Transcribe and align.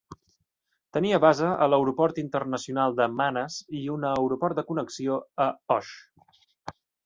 Tenia 0.95 1.19
base 1.25 1.49
a 1.65 1.67
l'aeroport 1.73 2.21
internacional 2.23 2.97
de 3.01 3.07
Manas 3.19 3.61
i 3.83 3.85
un 3.99 4.09
aeroport 4.15 4.61
de 4.61 4.67
connexió 4.73 5.23
a 5.47 5.49
Osh. 5.81 5.97